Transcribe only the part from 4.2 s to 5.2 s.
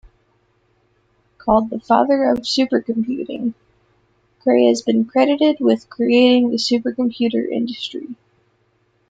Cray has been